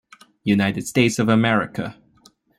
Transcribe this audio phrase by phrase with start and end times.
[0.43, 1.95] United States of America.